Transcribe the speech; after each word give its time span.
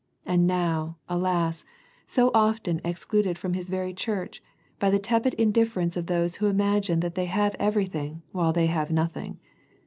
And 0.25 0.47
now, 0.47 0.97
alas, 1.07 1.63
so 2.07 2.31
often 2.33 2.81
excluded 2.83 3.37
from 3.37 3.53
His 3.53 3.69
very 3.69 3.93
Church 3.93 4.41
by 4.79 4.89
the 4.89 4.97
tepid 4.97 5.35
indifference 5.35 5.95
of 5.95 6.07
those 6.07 6.37
who 6.37 6.47
imagine 6.47 7.01
that 7.01 7.13
they 7.13 7.25
have 7.27 7.55
everything 7.59 8.23
while 8.31 8.51
they 8.51 8.65
have 8.65 8.89
nothing. 8.89 9.37